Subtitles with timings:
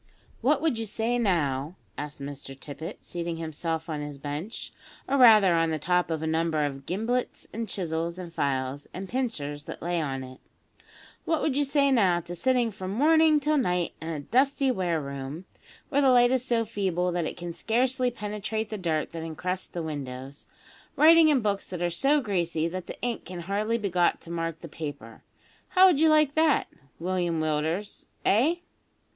[0.41, 4.73] "What would you say now," asked Mr Tippet, seating himself on his bench,
[5.07, 9.07] or rather on the top of a number of gimblets and chisels and files and
[9.07, 10.39] pincers that lay on it;
[11.25, 14.99] "what would you say now to sitting from morning till night in a dusty ware
[14.99, 15.45] room,
[15.89, 19.67] where the light is so feeble that it can scarcely penetrate the dirt that encrusts
[19.67, 20.47] the windows,
[20.95, 24.31] writing in books that are so greasy that the ink can hardly be got to
[24.31, 25.21] mark the paper?
[25.69, 26.65] How would you like that,
[26.97, 28.55] William Willders eh?"